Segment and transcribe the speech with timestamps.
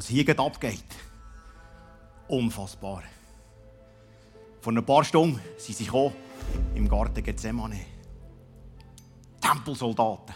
[0.00, 0.82] Was hier gerade abgeht,
[2.26, 3.02] unfassbar.
[4.62, 6.14] Vor ein paar Stunden sind sie gekommen,
[6.74, 7.84] im Garten Gethsemane.
[9.42, 10.34] Tempelsoldaten.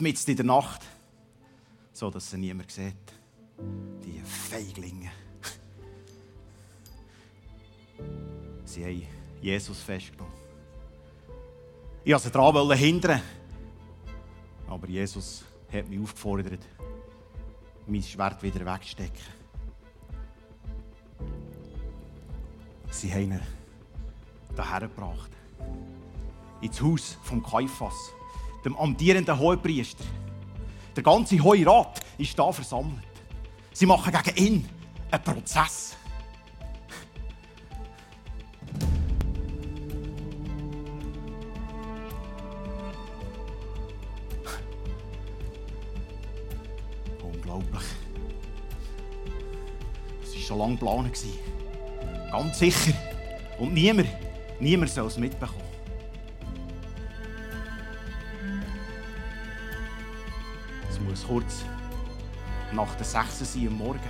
[0.00, 0.80] Mitten in der Nacht,
[1.92, 2.94] so dass sie niemand sieht.
[4.02, 5.10] Die Feiglinge.
[8.64, 9.06] Sie haben
[9.42, 10.32] Jesus festgenommen.
[12.02, 13.20] Ich wollte sie daran hindern.
[14.66, 16.66] Aber Jesus hat mich aufgefordert,
[17.86, 19.22] mein Schwert wieder wegzustecken.
[22.90, 23.40] Sie haben ihn
[24.54, 25.30] daher gebracht.
[26.60, 27.94] Ins Haus vom Kaiphas,
[28.64, 30.04] dem amtierenden Hohepriester.
[30.96, 33.02] Der ganze Hohe Rat ist da versammelt.
[33.72, 34.68] Sie machen gegen ihn
[35.10, 35.96] einen Prozess.
[50.64, 51.12] Lange geplant.
[52.30, 52.92] Ganz sicher.
[53.58, 54.08] Und niemand,
[54.60, 55.62] niemand soll es mitbekommen.
[60.90, 61.62] Es muss kurz
[62.72, 64.00] nach der 6 Uhr am Morgen.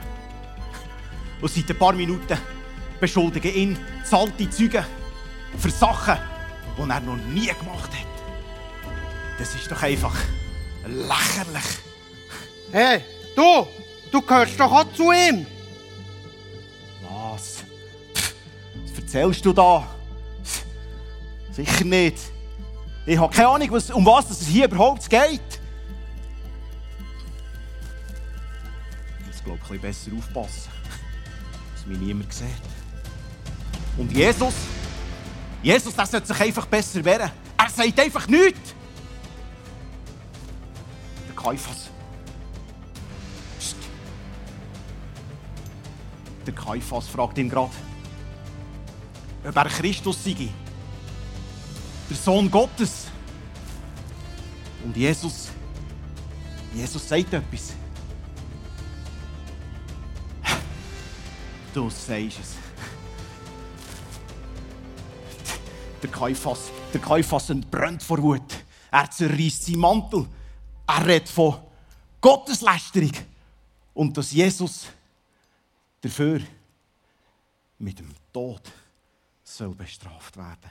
[1.41, 2.38] Und seit ein paar Minuten
[3.00, 4.84] beschuldigen ihn zahlte Zeugen
[5.58, 6.16] für Sachen,
[6.78, 8.14] die er noch nie gemacht hat.
[9.39, 10.16] Das ist doch einfach
[10.86, 11.78] lächerlich.
[12.72, 13.00] Hey,
[13.36, 13.66] du!
[14.11, 15.46] Du gehörst doch auch zu ihm!
[17.34, 17.64] Was?
[18.84, 19.84] Was erzählst du da?
[21.50, 22.18] Sicher nicht.
[23.06, 25.40] Ich habe keine Ahnung, um was es hier überhaupt geht.
[29.32, 30.70] Ich glaube ich, ein besser aufpassen,
[31.74, 32.46] dass mich niemand sieht.
[33.98, 34.55] Und Jesus?
[35.62, 37.30] Jesus, der sollte sich einfach besser wehren.
[37.56, 38.74] Er sagt einfach nichts.
[41.28, 41.90] Der Kaiphas.
[46.54, 47.72] Der Kaiphas fragt ihn gerade,
[49.44, 50.48] ob er Christus sei.
[52.08, 53.06] Der Sohn Gottes.
[54.84, 55.48] Und Jesus,
[56.72, 57.72] Jesus sagt etwas.
[61.72, 62.54] Du sagst es.
[66.02, 68.64] Der Kaiphas, der Kaiphas entbrennt vor Wut.
[68.92, 70.26] Er zerreißt seinen Mantel.
[70.86, 71.56] Er redet von
[72.20, 73.12] Gotteslästerung.
[73.94, 74.86] Und dass Jesus
[76.04, 76.40] dafür
[77.78, 78.62] mit dem Tod
[79.42, 80.70] soll bestraft werden.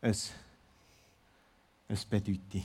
[0.00, 0.30] Es,
[1.88, 2.64] es bedeutet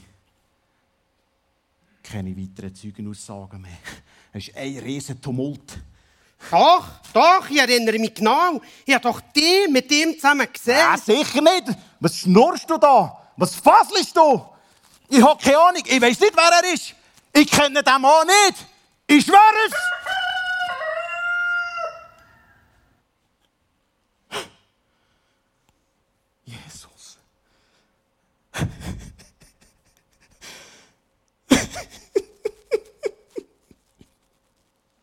[2.02, 3.78] keine weiteren Zeugenaussagen mehr.
[4.32, 5.78] Es ist ein riesen Tumult.
[6.50, 8.60] Doch, doch, ich erinnere mich genau.
[8.84, 10.78] Ich habe doch die mit ihm zusammen gesehen.
[10.78, 11.64] Ja, sicher nicht.
[12.00, 13.30] Was schnurrst du da?
[13.36, 14.44] Was faselst du?
[15.08, 15.82] Ich habe keine Ahnung.
[15.84, 16.94] Ich weiß nicht, wer er ist.
[17.32, 18.66] Ich kenne den Mann nicht.
[19.10, 19.74] Ich schwöre es.
[26.44, 27.18] Jesus.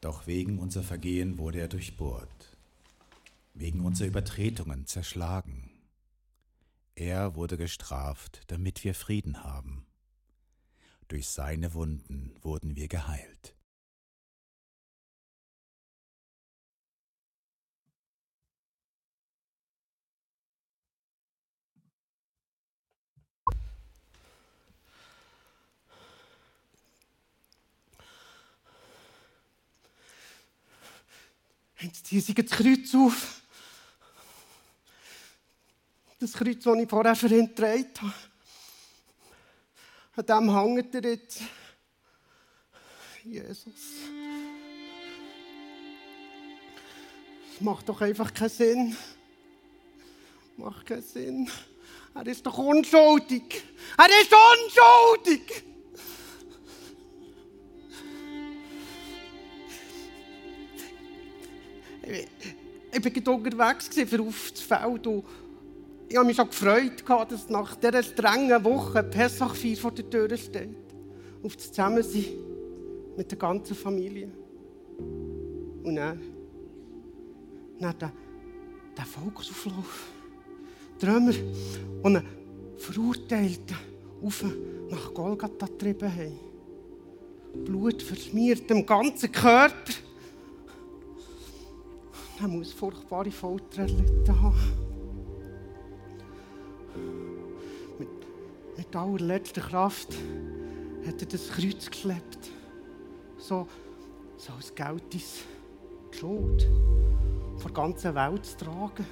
[0.02, 2.30] Doch wegen unser Vergehen wurde er durchbohrt,
[3.56, 5.72] wegen unserer Übertretungen zerschlagen.
[6.94, 9.88] Er wurde gestraft, damit wir Frieden haben.
[11.08, 13.55] Durch seine Wunden wurden wir geheilt.
[31.80, 33.42] Jetzt ziehe ich das Kreuz auf.
[36.20, 38.14] Das Kreuz, das ich vorher für ihn getragen habe.
[40.16, 41.42] An dem hängt er jetzt.
[43.24, 43.74] Jesus.
[47.52, 48.98] Das macht doch einfach keinen Sinn.
[50.58, 51.52] Macht keinen Sinn.
[52.14, 53.64] Er ist doch unschuldig.
[53.98, 55.64] Er ist unschuldig.
[62.06, 65.24] Ich war gerade unterwegs für auf das Feld und
[66.08, 70.70] ich habe mich schon gefreut, dass nach dieser strengen Woche Pessachfeier vor der Tür steht.
[71.44, 72.26] Auf das Zusammensein
[73.18, 74.30] mit der ganzen Familie.
[75.84, 76.22] Und dann,
[77.80, 78.12] dann der,
[78.98, 80.12] der Volksauflauf.
[81.04, 82.24] Römer, die einen
[82.78, 83.78] Verurteilten
[84.24, 84.44] auf
[84.90, 86.40] nach Golgatha getrieben haben.
[87.66, 89.94] Blut verschmiert dem ganzen Körper.
[92.42, 94.74] Er muss furchtbare Folter erlitten haben.
[97.98, 98.10] Mit,
[98.78, 100.14] mit allerletzter Kraft
[101.08, 102.50] hat er das Kreuz geschleppt.
[103.38, 103.68] So,
[104.38, 105.44] so als Geltis
[106.14, 106.68] die Schuld
[107.58, 109.06] vor der ganzen Welt zu tragen.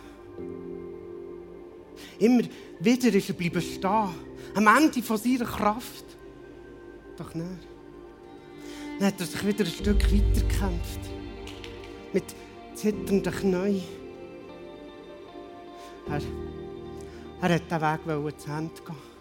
[2.19, 2.43] Immer
[2.79, 4.09] wieder ist er bleiben stehen,
[4.55, 6.05] am Ende von seiner Kraft.
[7.17, 7.67] Doch nicht.
[8.99, 10.99] Dann hat er sich wieder ein Stück weiter gekämpft.
[12.11, 12.35] Mit
[12.75, 13.83] zitternden Knien.
[16.07, 16.21] Er,
[17.41, 19.13] er hat den Weg zu Ende gehen.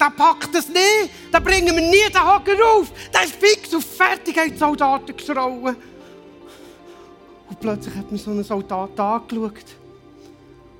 [0.00, 2.92] Der packt es nicht, da bringen wir nie den Hager auf.
[3.12, 5.76] Der ist fix auf Fertigkeitssoldaten geschrauen.
[7.48, 9.52] Und plötzlich hat mich so ein Soldat angeschaut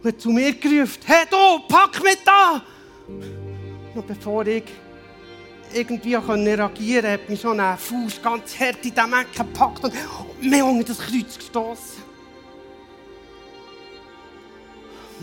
[0.03, 2.62] und hat zu mir gerufen, hey du, pack mich da!
[3.95, 4.65] Noch bevor ich
[5.75, 9.95] irgendwie reagieren konnte, hat mich schon ein Fuß ganz hart in den Ecken gepackt und
[10.41, 12.03] mir unter das Kreuz gestoßen.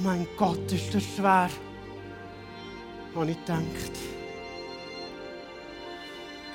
[0.04, 1.50] Mein Gott, ist das schwer,
[3.16, 3.92] habe ich gedacht.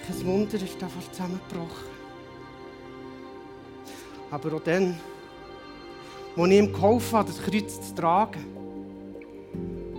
[0.06, 1.94] Kein Wunder ist da fast zusammengebrochen.
[4.31, 4.99] Aber auch dann,
[6.37, 8.44] als ich ihm geholfen habe, das Kreuz zu tragen,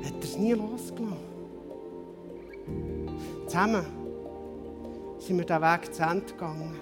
[0.04, 1.15] hat er es nie losgelassen.
[3.56, 3.86] Zusammen
[5.18, 6.78] sind wir den Weg zu Ende gegangen.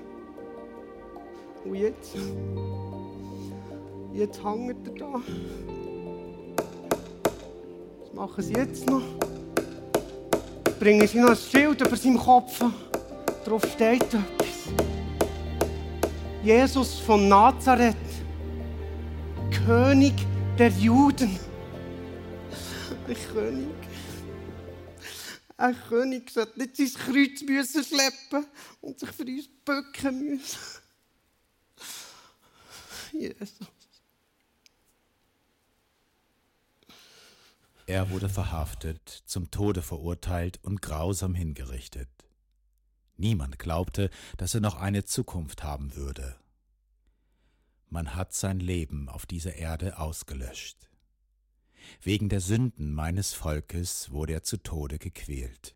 [1.64, 2.16] Und jetzt?
[4.12, 5.22] Jetzt hängt er da.
[8.02, 9.04] Was machen sie jetzt noch?
[10.80, 12.60] Bringen sie noch ein Schild über seinem Kopf.
[13.46, 14.74] Darauf steht etwas.
[16.42, 17.96] Jesus von Nazareth,
[19.64, 20.16] König
[20.58, 21.38] der Juden.
[23.32, 23.93] König.
[25.64, 28.46] Ein König sollte nicht sein Kreuz müssen schleppen
[28.82, 30.60] und sich für uns bücken müssen.
[33.14, 33.54] Jesus.
[37.86, 42.10] Er wurde verhaftet, zum Tode verurteilt und grausam hingerichtet.
[43.16, 46.36] Niemand glaubte, dass er noch eine Zukunft haben würde.
[47.88, 50.90] Man hat sein Leben auf dieser Erde ausgelöscht.
[52.02, 55.76] Wegen der Sünden meines Volkes wurde er zu Tode gequält.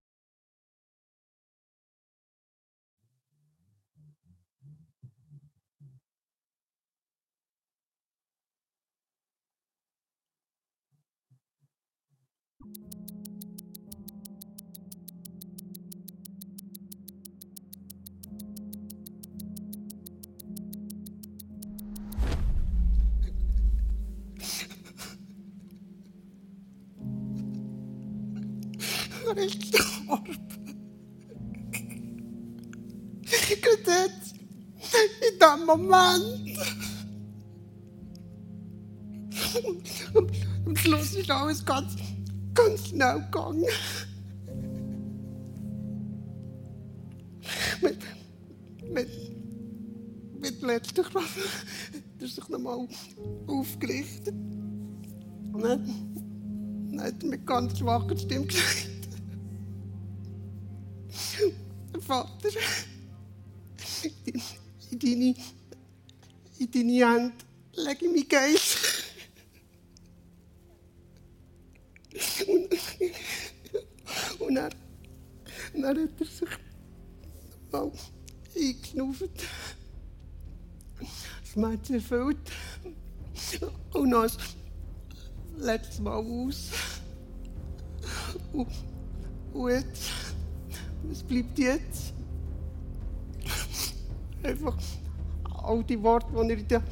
[29.38, 30.38] Ist gestorben.
[33.62, 36.58] Gerade jetzt, in diesem Moment.
[40.14, 40.32] Und
[40.66, 41.96] am Schluss ist alles ganz,
[42.54, 43.66] ganz schnell gegangen.
[47.82, 47.98] Mit,
[48.92, 49.10] mit,
[50.40, 51.38] mit letzter Kraft
[52.28, 52.88] er sich nochmal
[53.48, 54.34] aufgerichtet.
[55.54, 58.97] Und dann, dann hat er mit ganz schwacher Stimme gesagt,
[62.08, 62.50] Vater,
[64.92, 65.36] in deine,
[66.58, 67.34] in deine Hände
[67.74, 68.78] lege ich meinen Geist.
[72.48, 72.70] Und,
[74.40, 74.74] und dann,
[75.74, 76.50] dann hat er sich
[77.74, 77.92] mal
[78.56, 79.30] eingeschnauft.
[81.44, 82.38] Das erfüllt.
[83.94, 84.38] Und noch das
[85.58, 86.70] letzte Mal aus.
[91.10, 92.14] Was bleibt jetzt?
[94.44, 94.78] Einfach
[95.64, 96.84] all die Worte, die er in den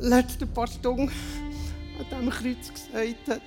[0.00, 1.10] letzten paar Stunden
[1.98, 3.42] an diesem Kreuz gesagt hat.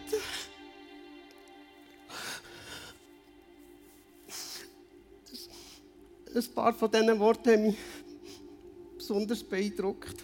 [6.36, 7.78] ein paar von diesen Worten haben mich
[8.98, 10.16] besonders beeindruckt.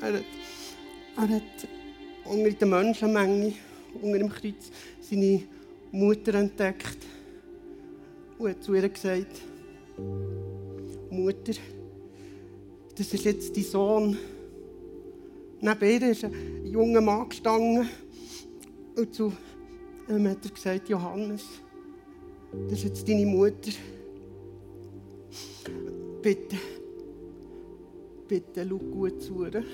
[0.00, 0.24] Er hat,
[1.16, 1.68] er hat
[2.24, 3.54] unter der Menschenmenge,
[4.00, 4.70] unter dem Kreuz,
[5.00, 5.42] seine
[5.90, 7.17] Mutter entdeckt
[8.38, 9.42] und hat zu ihr gesagt,
[11.10, 11.52] Mutter,
[12.96, 14.16] das ist jetzt dein Sohn.
[15.60, 17.88] Neben ihr ist ein junger Mann gestanden
[18.96, 19.32] und zu
[20.08, 21.44] ihm hat er gesagt, Johannes,
[22.68, 23.72] das ist jetzt deine Mutter.
[26.22, 26.56] Bitte,
[28.26, 29.64] bitte, schau gut zu ihr.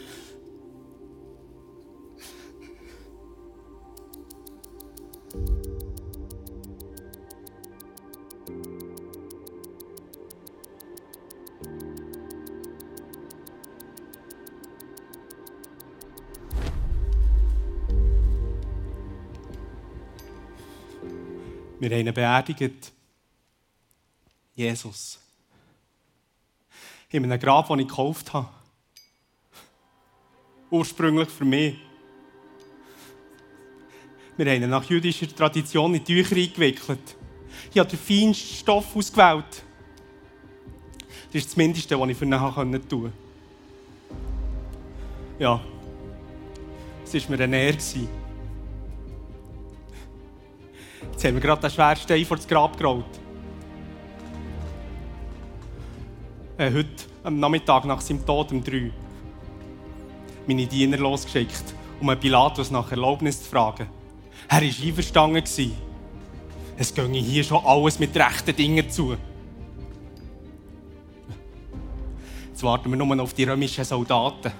[21.84, 22.92] Wir haben ihn beerdigt.
[24.54, 25.18] Jesus.
[27.10, 28.48] In einem Grab, das ich gekauft habe.
[30.70, 31.76] Ursprünglich für mich.
[34.38, 37.16] Wir haben ihn nach jüdischer Tradition in Tücher eingewickelt.
[37.70, 39.62] Ich habe den feinsten Stoff ausgewählt.
[41.26, 43.12] Das ist das Mindeste, was ich für ihn tun konnte.
[45.38, 45.60] Ja,
[47.04, 47.78] es war mir eine Ehre.
[51.24, 53.06] Jetzt haben wir gerade den schweren Stein vor das Grab gerollt.
[56.58, 58.90] Äh, heute, am Nachmittag nach seinem Tod um drei,
[60.46, 61.64] meine Diener losgeschickt,
[61.98, 63.86] um Pilatus nach Erlaubnis zu fragen.
[64.50, 65.42] Er war einverstanden.
[66.76, 69.16] Es ginge hier schon alles mit rechten Dingen zu.
[72.50, 74.52] Jetzt warten wir nur noch auf die römischen Soldaten.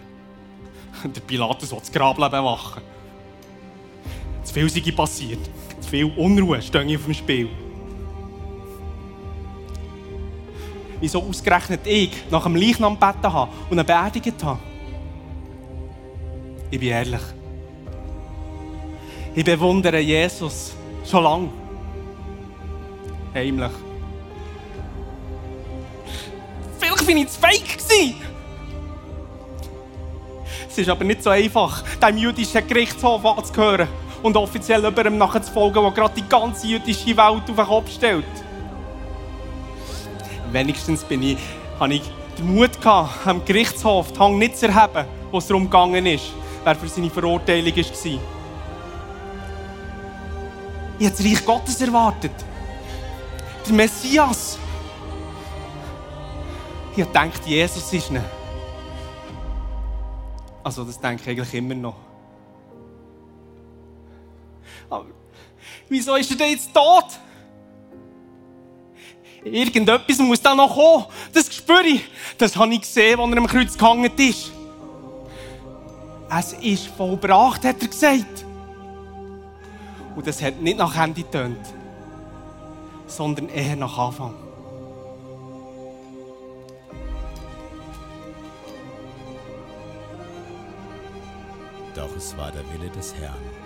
[1.14, 2.80] Der Pilatus will das Grableben wachen.
[4.44, 5.40] Zu viel sei passiert.
[5.94, 7.48] Viel Unruhe stehe auf dem Spiel.
[10.98, 14.58] Wieso ausgerechnet ich nach dem Leichnam gebeten habe und ihn beerdigt habe?
[16.68, 17.20] Ich bin ehrlich.
[19.36, 20.72] Ich bewundere Jesus
[21.08, 21.48] schon lange.
[23.32, 23.70] Heimlich.
[26.80, 27.06] Vielleicht
[27.40, 28.16] war ich zu fake.
[30.68, 33.86] Es ist aber nicht so einfach, dem jüdischen Gerichtshof anzuhören
[34.25, 38.25] und offiziell ihm nachzufolgen, der gerade die ganze jüdische Welt auf den Kopf stellt.
[40.50, 41.38] Wenigstens bin ich,
[41.78, 42.02] habe ich
[42.38, 46.33] den Mut gehabt, am Gerichtshof den Hang nicht zu erheben, wo es darum gegangen ist,
[46.64, 47.83] wer für seine Verurteilung war.
[50.99, 52.33] Ich habe das Reich Gottes erwartet.
[53.66, 54.59] Der Messias.
[56.97, 58.25] Ich habe Jesus ist nicht.
[60.62, 62.03] Also das denke ich eigentlich immer noch.
[64.91, 65.07] Aber
[65.88, 67.07] wieso ist er denn jetzt tot?
[69.45, 71.05] Irgendetwas muss da noch kommen.
[71.33, 72.05] Das spüre ich.
[72.38, 74.53] Das habe ich gesehen, als er am Kreuz gehangen ist.
[76.37, 78.45] Es ist vollbracht, hat er gesagt.
[80.17, 81.61] Und das hat nicht nach Ende getönt,
[83.07, 84.35] sondern eher nach Anfang.
[91.95, 93.63] Doch es war der Wille des Herrn.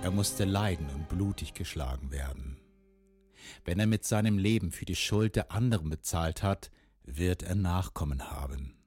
[0.00, 2.56] Er musste leiden und blutig geschlagen werden.
[3.64, 6.70] Wenn er mit seinem Leben für die Schuld der anderen bezahlt hat,
[7.02, 8.78] wird er Nachkommen haben.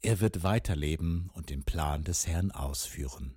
[0.00, 3.36] Er wird weiterleben und den Plan des Herrn ausführen.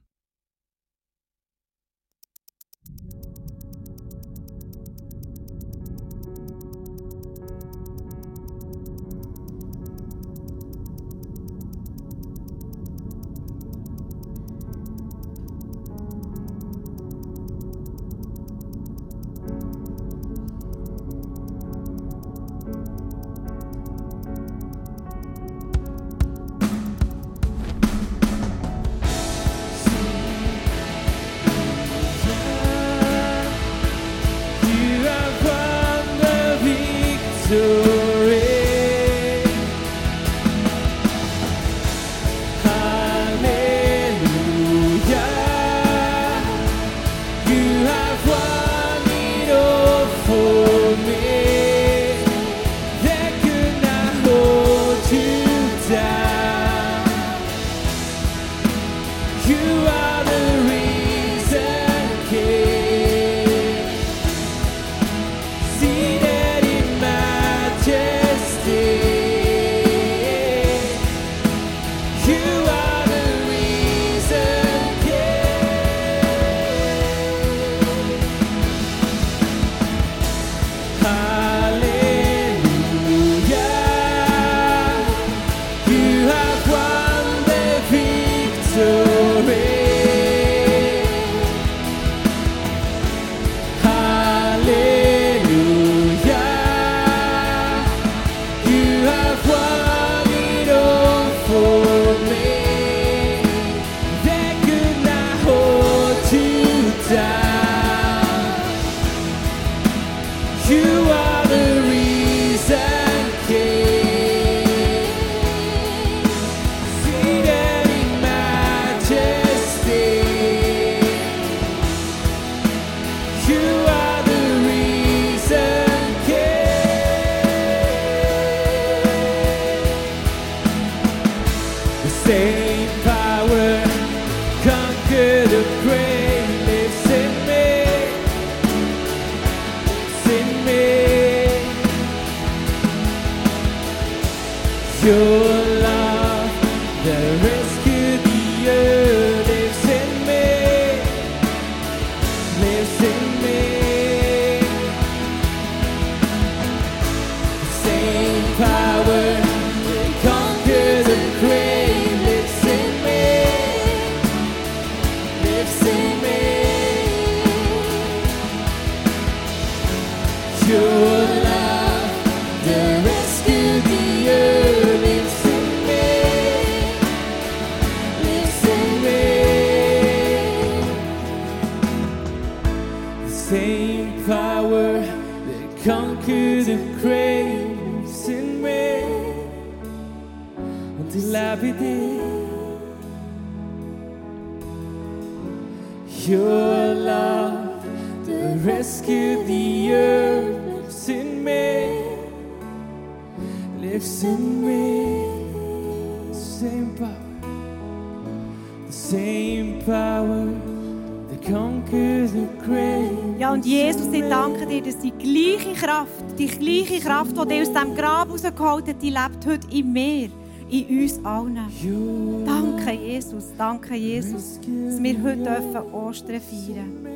[219.27, 220.29] Lebt heute in mir,
[220.69, 222.45] in uns allen.
[222.45, 227.07] Danke, Jesus, danke, Jesus, dass wir heute Ostern feiern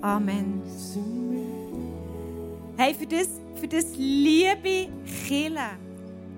[0.00, 0.62] Amen.
[2.76, 4.88] Hey, für das, für das liebe
[5.26, 5.70] Kille,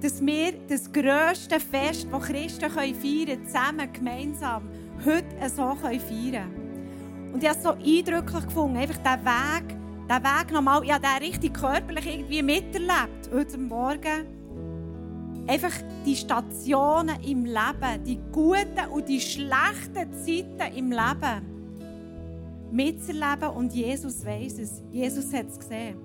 [0.01, 4.63] dass wir das grösste Fest, das Christen feiern können, zusammen, gemeinsam,
[5.05, 7.33] heute so feiern können.
[7.35, 9.80] Und ich habe es so eindrücklich gefunden, einfach diesen Weg,
[10.11, 14.41] diesen Weg nochmal, habe den richtig körperlich irgendwie miterlebt, heute Morgen.
[15.47, 15.73] Einfach
[16.05, 21.47] die Stationen im Leben, die guten und die schlechten Zeiten im Leben
[22.73, 24.83] mitzuerleben und Jesus weiß es.
[24.91, 25.97] Jesus hat es gesehen.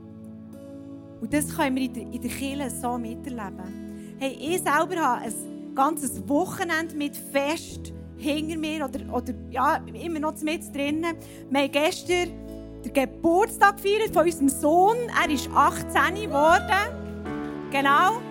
[1.21, 4.15] Und das können wir in der, in der Kirche so miterleben.
[4.19, 10.19] Hey, ich selber habe ein ganzes Wochenende mit Fest hinter mir oder, oder ja, immer
[10.19, 11.15] noch mit drinnen.
[11.49, 12.44] Wir haben gestern
[12.85, 14.97] den Geburtstag gefeiert von unserem Sohn.
[15.21, 17.69] Er ist 18 geworden.
[17.71, 18.21] Genau.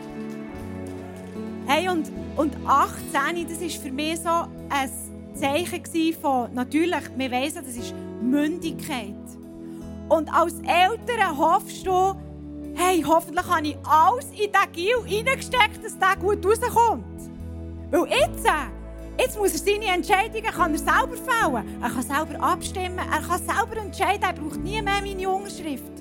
[1.66, 4.90] Hey, und, und 18, das war für mich so ein
[5.34, 9.14] Zeichen von, natürlich, wir wissen, das ist Mündigkeit.
[10.08, 12.14] Und als Eltern hoffst du,
[12.74, 17.04] hey, hoffentlich habe ich alles in diesen Gil reingesteckt, dass der gut rauskommt.
[17.90, 18.46] Weil jetzt,
[19.18, 21.82] jetzt muss er seine Entscheidungen kann er selber fällen.
[21.82, 25.92] Er kann selber abstimmen, er kann selber entscheiden, er braucht nie mehr meine Unterschrift.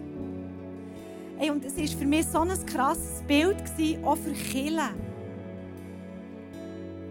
[1.37, 5.13] Hey, und es war für mich so ein krasses Bild, gewesen, auch für Killen.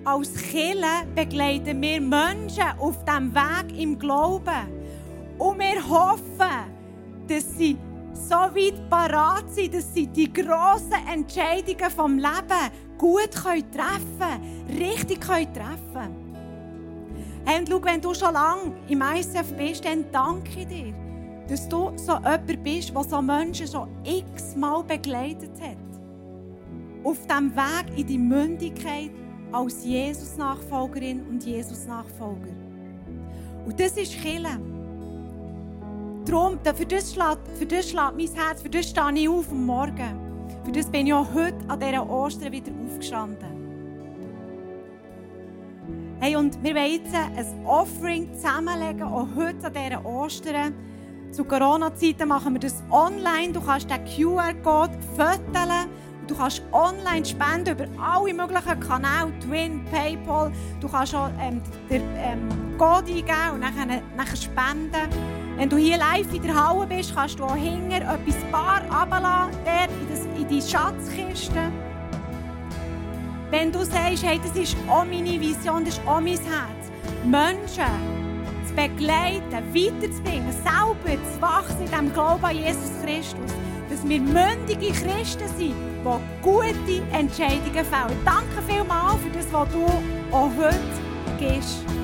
[0.05, 4.83] Als Kille begleiten wir Menschen auf diesem Weg im Glauben.
[5.39, 6.73] Und wir hoffen,
[7.29, 7.77] dass sie
[8.15, 12.71] so weit parat sind, dass sie die grossen Entscheidungen vom Leben
[13.03, 13.69] gut treffen
[14.19, 15.53] können, richtig treffen
[15.93, 16.23] können.
[17.45, 20.95] Und schau, wenn du schon lange im ICF bist, dann danke ich dir,
[21.49, 25.77] dass du so jemand bist, der so Menschen schon x-mal begleitet hat.
[27.03, 29.11] Auf diesem Weg in die Mündigkeit
[29.51, 32.53] als Jesus-Nachfolgerin und Jesus-Nachfolger.
[33.67, 34.61] Und das ist Kille.
[36.25, 40.32] Darum, für das, für das schlägt mein Herz, für das stehe ich auf am Morgen.
[40.65, 43.63] Für das bin ich auch heute an dieser Ostern wieder aufgestanden.
[46.21, 50.75] Hey, und wir wollen jetzt ein Offering zusammenlegen, auch heute an dieser Ostern.
[51.33, 53.53] Zu Corona-Zeiten machen wir das online.
[53.53, 55.89] Du kannst den QR-Code fotografieren.
[56.29, 60.53] Du kannst online spenden über alle möglichen Kanäle, Twin, Paypal.
[60.81, 62.49] Du kannst auch ähm, den ähm,
[62.79, 65.11] Code eingeben und nachher, nachher spenden.
[65.57, 69.53] Wenn du hier live in der Halle bist, kannst du auch hinten etwas Bar runterlassen,
[69.65, 69.92] in
[70.53, 71.73] die Schatzkiste.
[73.51, 76.91] Wenn du sagst, hey, das ist auch meine Vision, das ist auch mein Herz,
[77.25, 77.85] Menschen
[78.67, 83.53] zu begleiten, weiterzubringen, selber zu wachsen in diesem Glauben an Jesus Christus,
[83.91, 88.19] dass wir mündige Christen sind, die gute Entscheidungen fällen.
[88.25, 89.87] Danke vielmals für das, was du
[90.35, 90.79] auch heute
[91.39, 92.02] gibst.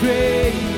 [0.00, 0.77] Grave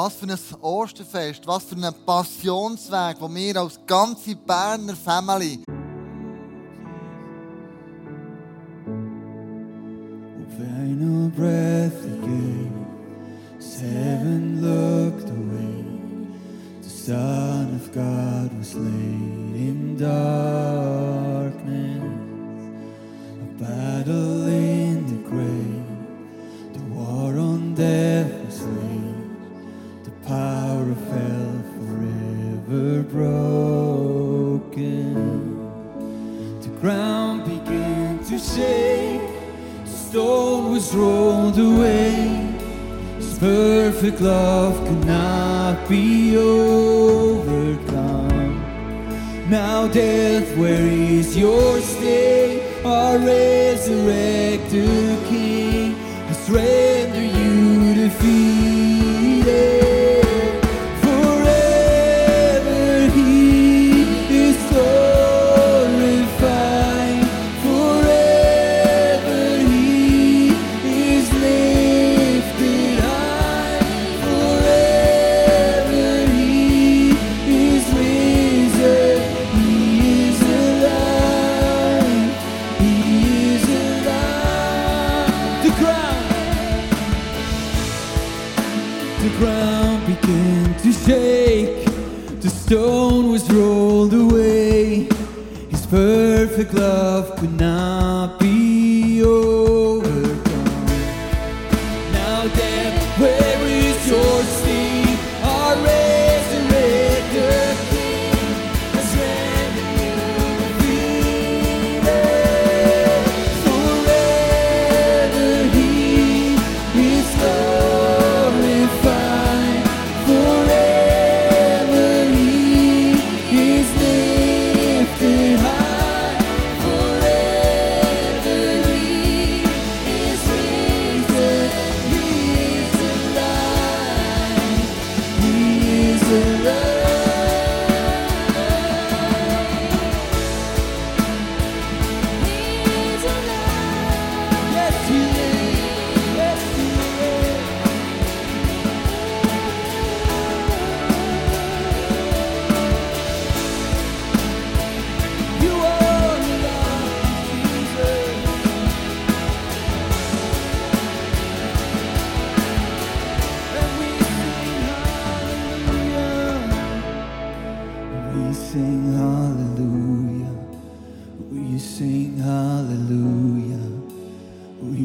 [0.00, 5.62] was für ein Osterfest, was für ein Passionsweg, wo wir als ganze Berner Family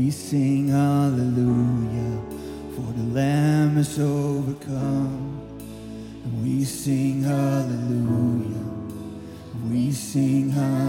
[0.05, 2.21] we sing hallelujah,
[2.75, 5.41] for the Lamb has overcome.
[6.23, 8.69] And we sing hallelujah,
[9.67, 10.84] we sing hallelujah.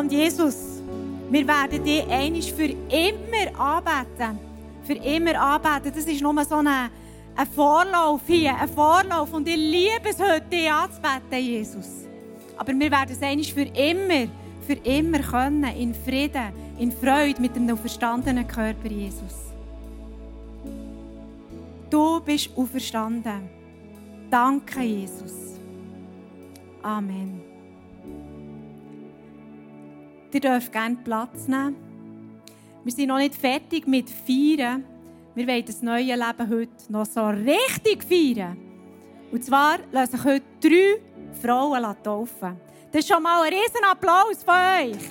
[0.00, 0.80] Und Jesus,
[1.28, 4.38] wir werden dich einmal für immer anbeten.
[4.82, 5.92] Für immer anbeten.
[5.94, 9.30] Das ist nur so ein, ein Vorlauf hier, ein Vorlauf.
[9.34, 12.06] Und ich liebe es heute, dich anzubeten, Jesus.
[12.56, 14.30] Aber wir werden es einmal für immer,
[14.66, 19.52] für immer können, in Frieden, in Freude mit dem auferstandenen Körper, Jesus.
[21.90, 23.50] Du bist auferstanden.
[24.30, 25.60] Danke, Jesus.
[26.82, 27.49] Amen.
[30.32, 31.76] Ihr dürft gerne Platz nehmen.
[32.84, 34.84] Wir sind noch nicht fertig mit Feiern.
[35.34, 38.56] Wir wollen das neue Leben heute noch so richtig feiern.
[39.32, 41.00] Und zwar lassen sich heute drei
[41.42, 42.56] Frauen taufen.
[42.92, 45.10] Das ist schon mal ein riesen Applaus von euch.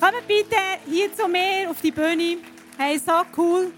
[0.00, 0.56] Kommt bitte
[0.88, 2.38] hier zu mir auf die Bühne.
[2.78, 3.72] Hey, so cool.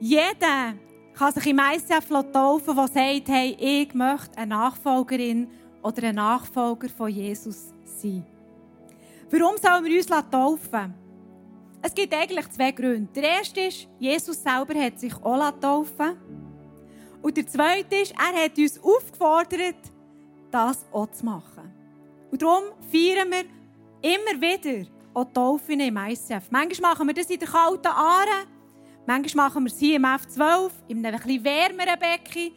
[0.00, 0.74] Jeder
[1.20, 5.48] kann sich im ICF taufen, der sagt, hey, ich möchte eine Nachfolgerin
[5.82, 8.24] oder ein Nachfolger von Jesus sein.
[9.30, 10.94] Warum sollen wir uns taufen?
[11.82, 13.12] Es gibt eigentlich zwei Gründe.
[13.14, 16.16] Der erste ist, Jesus selber hat sich auch taufen
[17.20, 19.92] Und der zweite ist, er hat uns aufgefordert,
[20.50, 21.70] das auch zu machen.
[22.30, 23.44] Und darum feiern wir
[24.00, 26.50] immer wieder auch Taufen im ICF.
[26.50, 28.46] Manchmal machen wir das in der kalten Aare.
[29.10, 32.52] Manchmal machen wir es hier im F12, in einem etwas wärmeren Becken.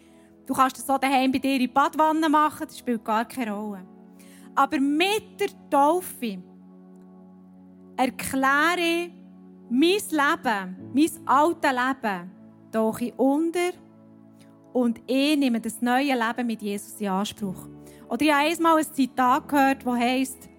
[0.46, 3.54] Du kannst das so daheim bei dir in die Badwanne machen, das spielt gar keine
[3.54, 3.84] Rolle.
[4.54, 6.44] Aber mit der Taufe
[7.98, 9.12] erkläre ich
[9.68, 12.32] mein Leben, mein altes Leben,
[12.72, 13.72] tauche ich unter
[14.74, 17.68] und ich nehme das neue Leben mit Jesus in Anspruch.
[18.08, 20.50] Oder ich habe einmal ein Zitat gehört, das heisst,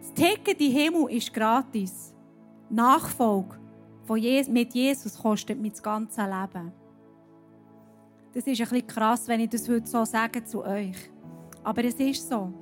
[0.00, 2.12] das Ticket in den Himmel ist gratis.
[2.70, 3.63] Nachfolge
[4.08, 6.72] mit Jesus kostet mein ganzes Leben.
[8.32, 10.96] Das ist ein bisschen krass, wenn ich das heute so sage zu euch.
[11.62, 12.52] Aber es ist so.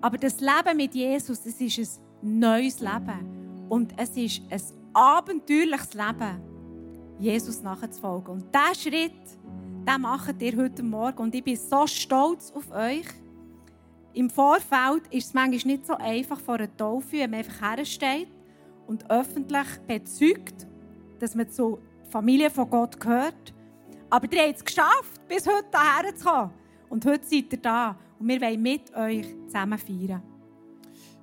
[0.00, 3.66] Aber das Leben mit Jesus, es ist ein neues Leben.
[3.68, 4.60] Und es ist ein
[4.92, 6.40] abenteuerliches Leben,
[7.18, 8.34] Jesus nachzufolgen.
[8.34, 9.38] Und diesen Schritt,
[9.86, 11.18] den macht ihr heute Morgen.
[11.18, 13.06] Und ich bin so stolz auf euch.
[14.12, 18.28] Im Vorfeld ist es manchmal nicht so einfach vor einer Taufe, wenn man einfach hersteht
[18.88, 20.66] und öffentlich bezeugt,
[21.20, 21.78] dass man zur
[22.10, 23.54] Familie von Gott gehört.
[24.10, 26.50] Aber ihr habt es geschafft, bis heute hierher zu kommen.
[26.88, 27.96] Und heute seid ihr da.
[28.18, 30.22] Und wir wollen mit euch zusammen feiern.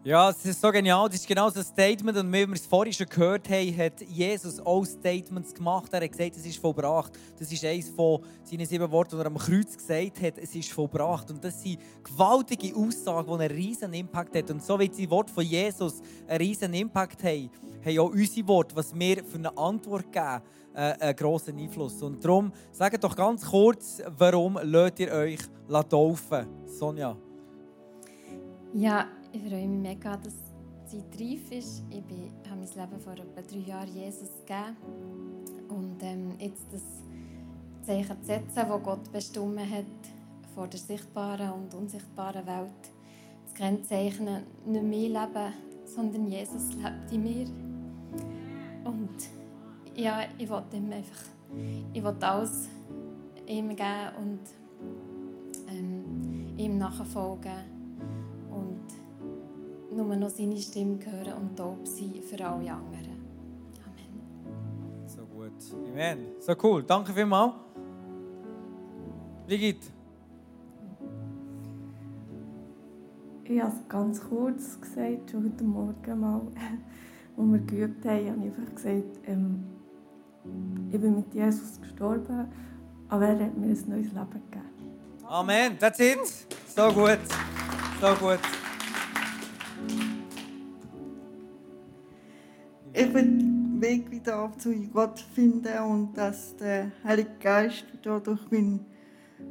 [0.06, 1.10] Ja, es ist so genial.
[1.10, 2.16] Das ist genau das Statement.
[2.16, 5.92] Und wie wir es vorhin schon gehört haben, hat Jesus auch Statements gemacht.
[5.94, 7.14] Er hat gesagt, es ist vollbracht.
[7.40, 10.72] Das ist eines von seinen sieben Worten, die er am Kreuz gesagt hat, es ist
[10.72, 11.32] vollbracht.
[11.32, 14.52] Und das sind gewaltige Aussagen, die einen riesen Impact haben.
[14.52, 17.50] Und so wie die Worte von Jesus einen riesen Impact haben,
[17.84, 20.42] haben auch unsere Worte, was wir für eine Antwort geben,
[20.76, 22.00] äh, einen grossen Einfluss.
[22.04, 25.40] Und darum, sagt doch ganz kurz, warum lasst ihr euch
[25.90, 26.46] taufen?
[26.68, 27.18] Sonja.
[28.72, 30.34] Ja, ich freue mich mega, dass
[30.92, 31.84] die Zeit reif ist.
[31.90, 34.78] Ich bin, habe mein Leben vor etwa drei Jahren Jesus gegeben.
[35.68, 36.84] Und ähm, jetzt das
[37.82, 39.86] Zeichen zu setzen, das Gott bestimmt hat,
[40.54, 42.72] vor der sichtbaren und unsichtbaren Welt
[43.46, 47.48] zu kennzeichnen, nicht mein Leben, sondern Jesus lebt in mir.
[48.86, 49.10] Und
[49.96, 51.26] ja, ich wollte ihm einfach,
[51.94, 52.70] ich wollte alles
[53.48, 54.40] ihm geben und
[55.68, 57.76] ähm, ihm nachfolgen
[59.96, 63.18] nur noch seine Stimme hören und taub sein für alle anderen.
[63.86, 65.08] Amen.
[65.08, 65.54] So gut.
[65.92, 66.28] Amen.
[66.40, 66.84] So cool.
[66.84, 67.54] Danke vielmals.
[69.48, 69.92] Wie geht's?
[73.44, 76.42] Ich habe es ganz kurz gesagt, schon heute Morgen mal,
[77.38, 79.64] als wir geübt haben, habe ich einfach gesagt, ähm,
[80.92, 82.48] ich bin mit Jesus gestorben,
[83.08, 84.66] aber er hat mir ein neues Leben gegeben.
[85.28, 86.20] Amen, that's it.
[86.76, 87.20] So gut,
[88.02, 88.40] so gut.
[94.26, 98.86] Wieder zu Gott finden und dass der Heilige Geist durch meinen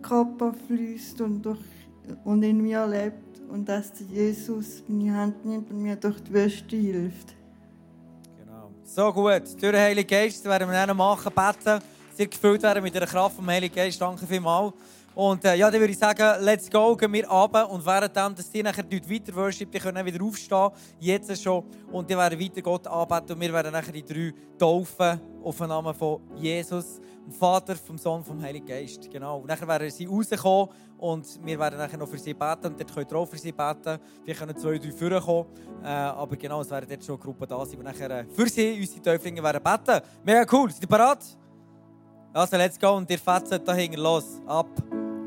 [0.02, 1.60] Körper fließt und, durch,
[2.24, 6.76] und in mir lebt und dass Jesus meine Hand nimmt und mir durch die Wüste
[6.76, 7.34] hilft.
[8.38, 8.70] Genau.
[8.84, 9.42] So gut.
[9.60, 11.80] Durch den Heiligen Geist werden wir dann machen, beten,
[12.16, 14.00] sie gefüllt werden mit der Kraft vom Heiligen Geist.
[14.00, 14.72] Danke vielmals.
[15.14, 17.70] Und äh, ja, dann würde ich sagen, let's go, gehen wir runter.
[17.70, 21.64] Und während dass die nachher weiter worship, die können wieder aufstehen, jetzt schon.
[21.92, 23.32] Und die werden weiter Gott anbeten.
[23.32, 27.96] Und wir werden nachher die drei taufen auf den Namen von Jesus, dem Vater, vom
[27.96, 29.08] Sohn, vom Heiligen Geist.
[29.10, 29.38] Genau.
[29.38, 32.66] Und nachher werden sie rauskommen und wir werden nachher noch für sie beten.
[32.66, 33.98] Und dort könnt ihr auch für sie beten.
[34.24, 35.46] Wir können zwei, drei Führer kommen.
[35.82, 38.80] Äh, aber genau, es werden dort schon Gruppen da sein, die nachher äh, für sie,
[38.80, 40.00] unsere Täuflinge, werden beten.
[40.24, 40.70] Mega cool.
[40.70, 41.24] Sind ihr bereit?
[42.32, 42.96] Also, let's go.
[42.96, 44.40] Und ihr fetzt da hinten los.
[44.46, 44.66] Ab.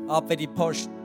[0.08, 0.97] Ab in die Post.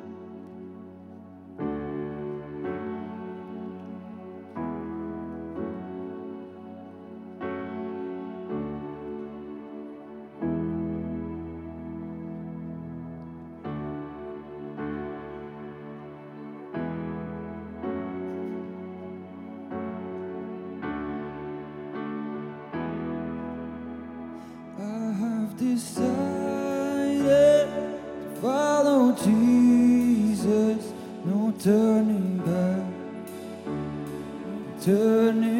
[31.64, 32.84] Turning back,
[34.84, 35.53] turning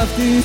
[0.00, 0.44] αυτή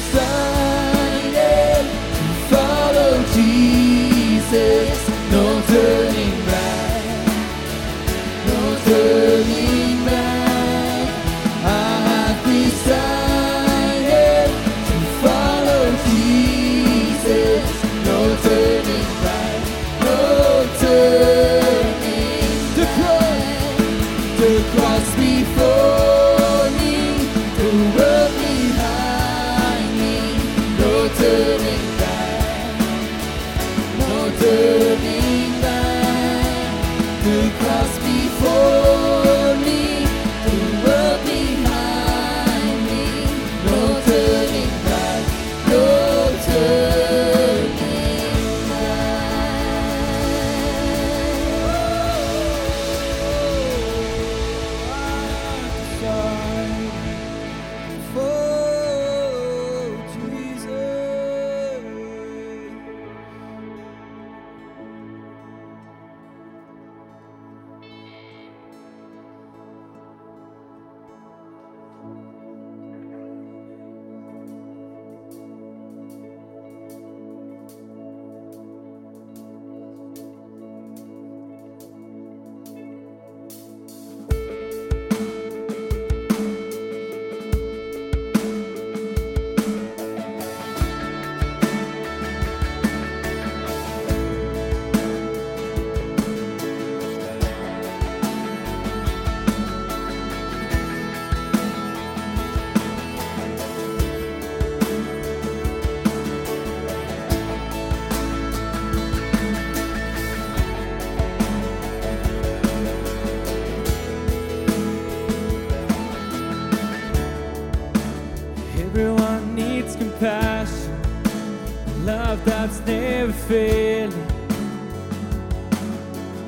[123.48, 124.28] failing.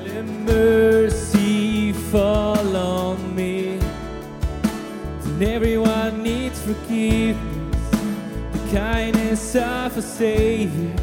[0.04, 3.80] Let mercy fall on me.
[5.26, 7.89] And everyone needs forgiveness,
[8.54, 10.95] the kindness of a Savior,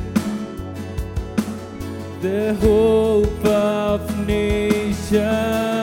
[2.21, 5.74] the hope of nations.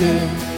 [0.00, 0.49] Master.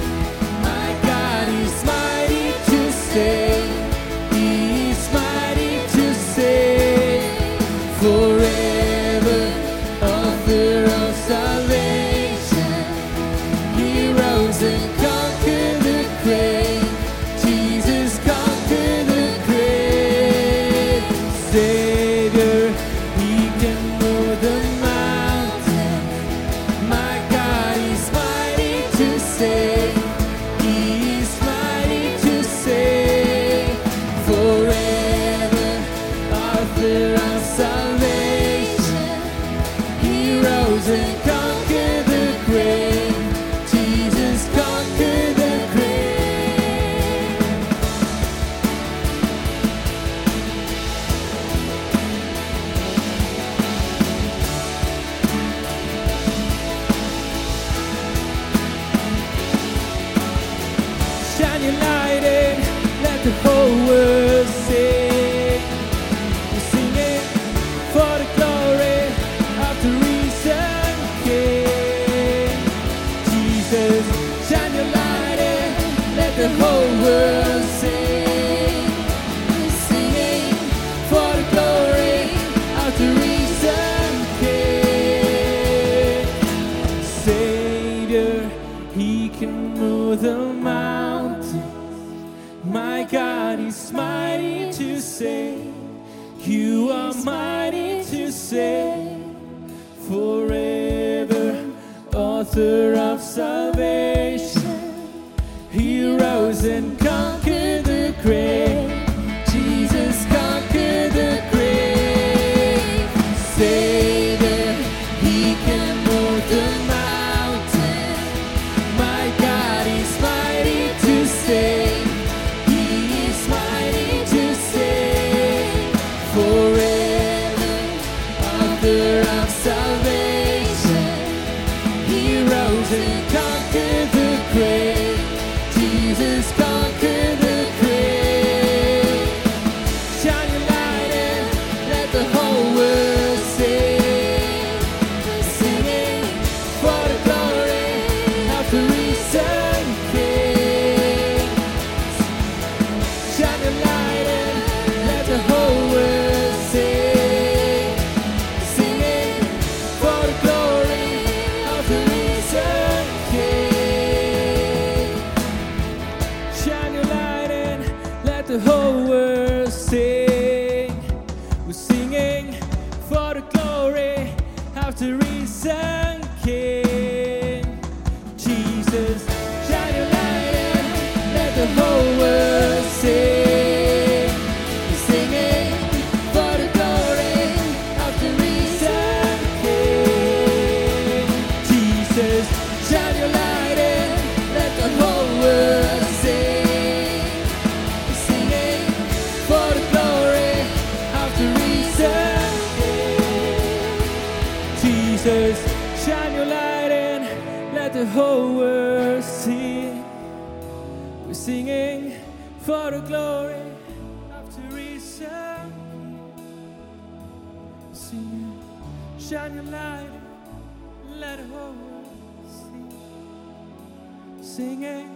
[224.53, 225.09] Singing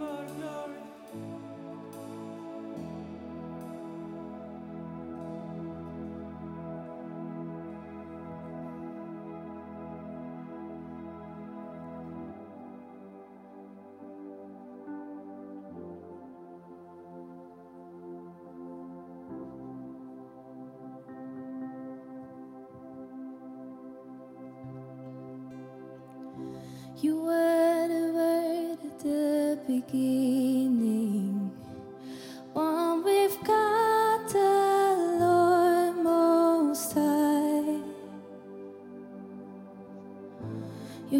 [0.00, 1.47] for glory.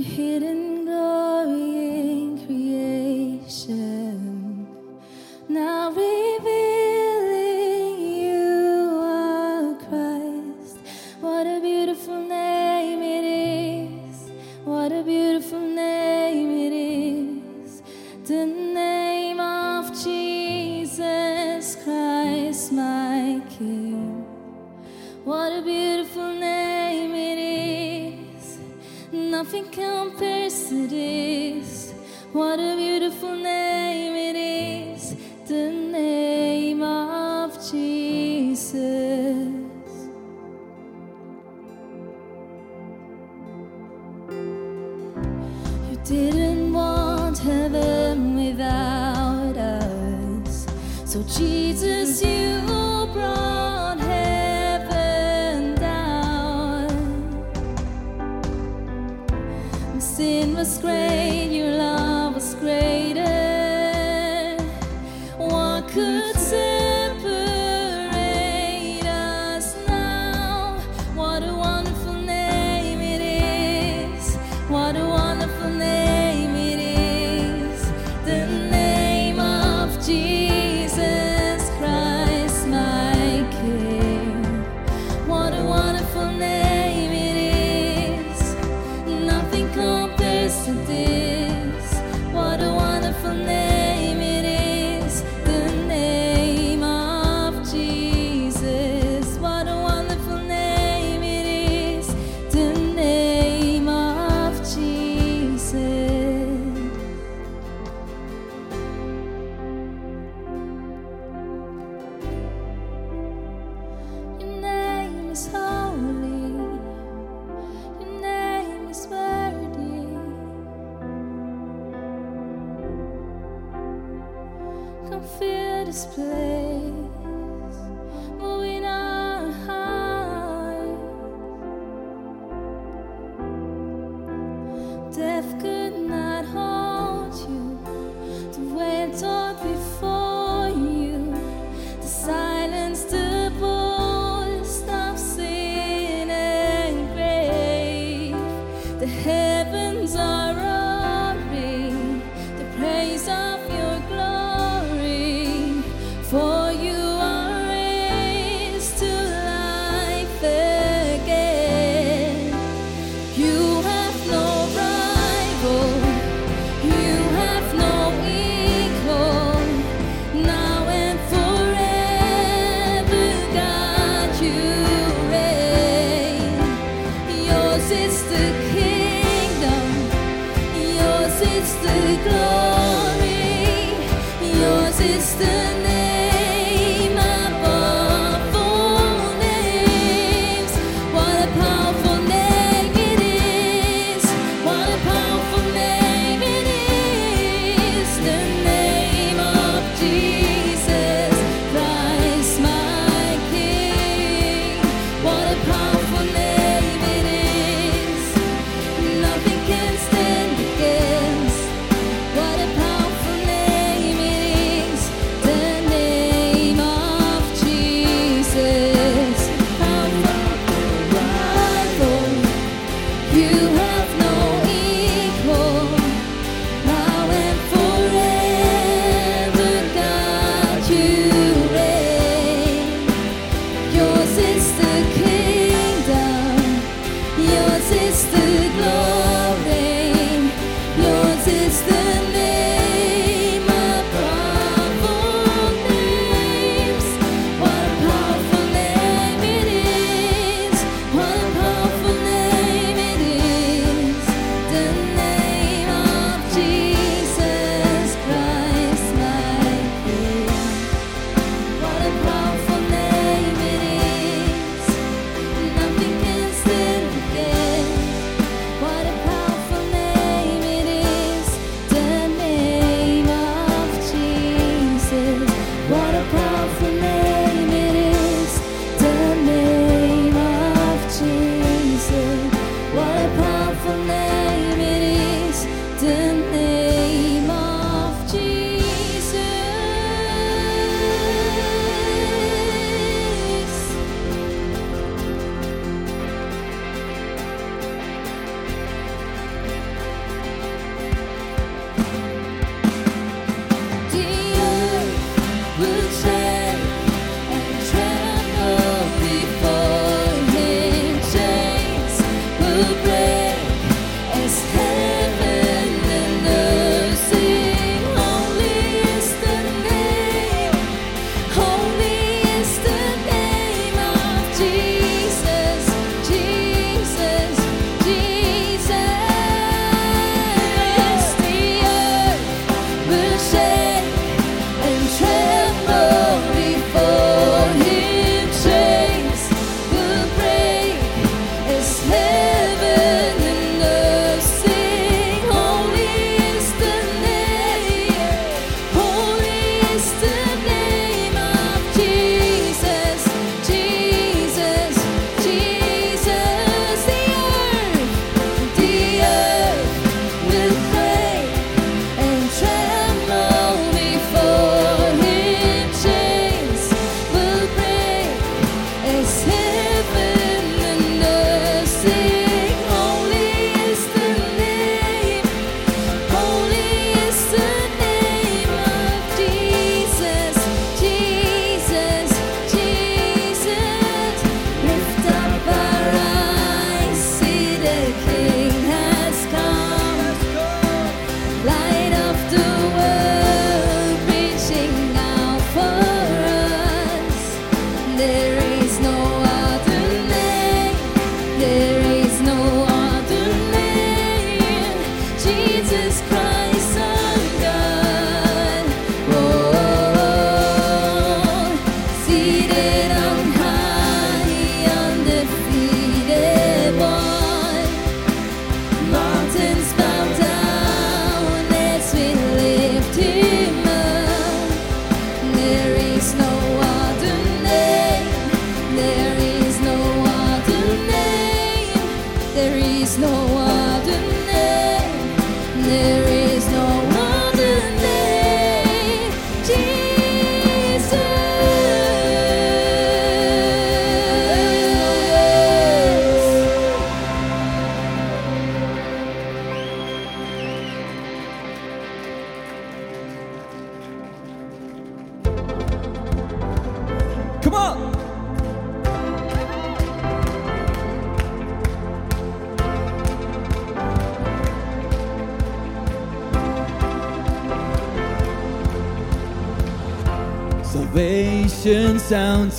[0.03, 0.68] hidden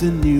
[0.02, 0.39] nothing new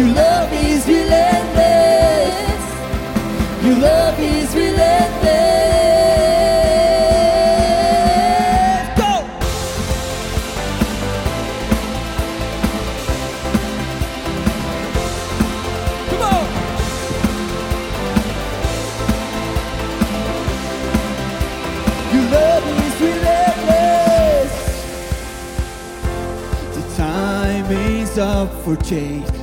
[0.00, 2.64] Your love is relentless.
[3.62, 5.28] Your love is relentless.
[8.96, 9.24] Go!
[16.08, 16.46] Come on!
[22.14, 24.52] Your love is relentless.
[26.74, 29.39] The time is up for chasing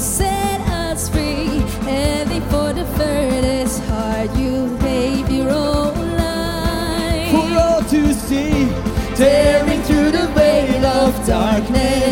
[0.00, 4.34] set us free, heavy for the furthest heart.
[4.34, 8.68] You gave your own life For all to see,
[9.14, 12.09] tearing through the veil of darkness,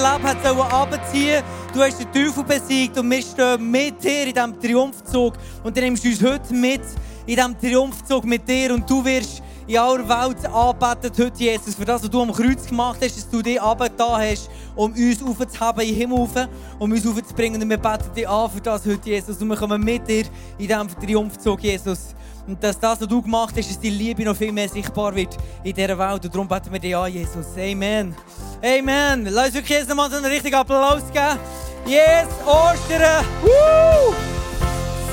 [0.00, 1.42] Leben hat runterziehen
[1.72, 5.34] Du hast den Teufel besiegt und wir stehen mit dir in diesem Triumphzug.
[5.62, 6.80] Und du nimmst uns heute mit
[7.26, 11.84] in diesem Triumphzug mit dir und du wirst in aller Welt anbetet heute, Jesus, für
[11.84, 15.80] das, was du am Kreuz gemacht hast, dass du dich abgetan hast, um uns aufzuheben
[15.82, 16.48] in den Himmel rauf,
[16.80, 17.62] um uns aufzubringen.
[17.62, 19.40] Und wir beten dich an für das heute, Jesus.
[19.40, 20.24] Und wir kommen mit dir
[20.58, 22.16] in diesem Triumphzug, Jesus.
[22.46, 25.36] Und dass das, was du gemacht hast, dass die Liebe noch viel mehr sichtbar wird
[25.62, 26.24] in dieser Welt.
[26.24, 27.46] Und darum beten wir dich an, Jesus.
[27.56, 28.14] Amen.
[28.62, 29.26] Amen.
[29.30, 31.38] Lass uns wirklich jetzt nochmal so einen richtigen Applaus geben.
[31.86, 33.24] Yes, Ostern.
[33.42, 34.14] Woo!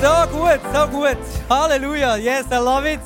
[0.00, 0.60] So gut.
[0.72, 1.18] so gut.
[1.50, 2.16] Halleluja.
[2.16, 3.00] Yes, I love it.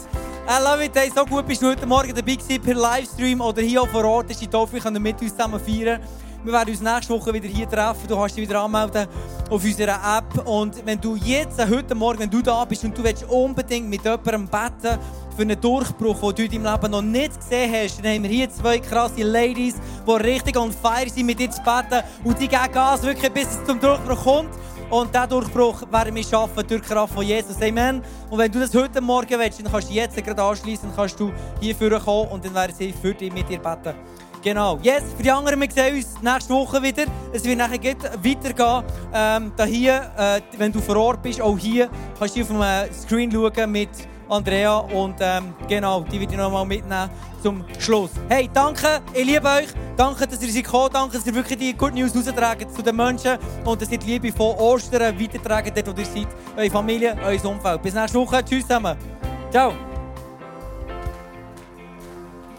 [0.49, 0.93] I love it.
[0.95, 4.31] Hey, so gut bist du heute Morgen dabei gewesen per Livestream oder hier vor Ort.
[4.31, 6.01] Ist die Taufe, wir können mit uns zusammen feiern.
[6.45, 8.09] Wir werden uns nächste Woche wieder hier treffen.
[8.09, 9.07] Du kannst dich wieder anmelden
[9.49, 10.45] auf unserer App.
[10.45, 13.89] Und wenn du jetzt, äh, heute Morgen, wenn du da bist und du willst unbedingt
[13.89, 14.99] mit jemandem beten
[15.37, 18.31] für einen Durchbruch, den du in deinem Leben noch nicht gesehen hast, dann haben wir
[18.31, 22.03] hier zwei krasse Ladies, die richtig on fire sind, mit dir zu beten.
[22.25, 24.51] Und die geben Gas wirklich, bis es zum Durchbruch kommt.
[24.91, 27.63] Und diesen Durchbruch werden wir schaffen durch die Kraft von Jesus.
[27.63, 28.03] Amen.
[28.29, 31.21] Und wenn du das heute Morgen willst, dann kannst du jetzt gerade anschließen, dann kannst
[31.21, 33.95] du hier kommen und dann werden sie für dich mit dir beten.
[34.43, 34.79] Genau.
[34.83, 37.05] Yes, für die anderen, wir sehen uns nächste Woche wieder.
[37.33, 38.85] Es wird nachher weitergehen.
[39.15, 41.89] Ähm, da hier, äh, wenn du vor Ort bist, auch hier,
[42.19, 43.91] kannst du auf dem äh, Screen schauen mit
[44.29, 47.11] Andrea und ähm, genau, die wird ich noch mal mitnehmen
[47.43, 48.11] zum Schluss.
[48.29, 49.69] Hey, danke, ich liebe euch.
[49.97, 53.39] Danke, dass ihr gekommen Danke, dass ihr wirklich die Good News raustragen zu den Menschen
[53.65, 56.29] und dass ihr die Liebe von Ostern weitertragen, dort wo ihr seid.
[56.57, 57.83] Eure Familie, euer Umfeld.
[57.83, 58.45] Bis nächste Woche.
[58.45, 58.97] Tschüss zusammen.
[59.51, 59.92] Ciao.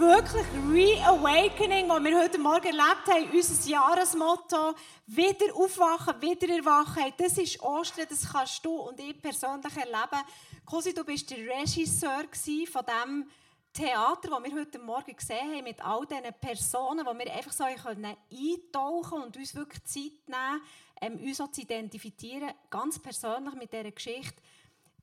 [0.04, 4.76] Wirklich Reawakening, das wir heute Morgen erlebt haben, unser Jahresmotto,
[5.08, 7.14] wieder aufwachen, wieder erwachen.
[7.18, 10.22] Das ist Ostern, das kannst du und ich persönlich erleben.
[10.66, 12.26] Kosi, du bist der Regisseur
[12.70, 13.30] von dem
[13.72, 17.64] Theater, das wir heute Morgen gesehen haben, mit all diesen Personen, wo wir einfach so
[17.64, 20.62] eintauchen und uns wirklich Zeit nehmen,
[21.02, 24.42] ähm, uns auch zu identifizieren, ganz persönlich mit dieser Geschichte,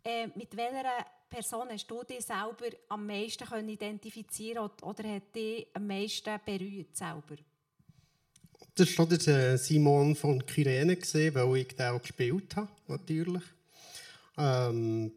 [0.05, 5.69] äh, mit welcher Person hast du dich selber am meisten können identifizieren oder hat dich
[5.73, 7.37] am meisten berührt selber?
[8.75, 13.43] Das war der Simon von Kyrene, weil ich den auch gespielt habe, natürlich.
[14.37, 15.13] Ähm,